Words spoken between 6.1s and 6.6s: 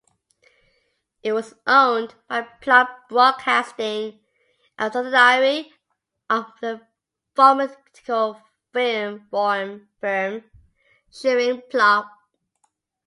of